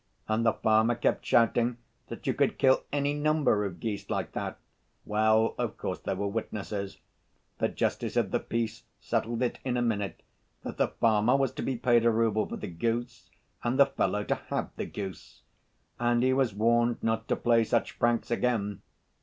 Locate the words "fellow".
13.85-14.23